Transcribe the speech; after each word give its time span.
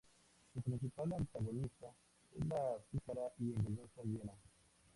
Su 0.51 0.59
principal 0.63 1.13
antagonista 1.13 1.93
es 2.35 2.43
la 2.47 2.75
pícara 2.89 3.31
y 3.37 3.53
engañosa 3.53 4.01
hiena. 4.03 4.33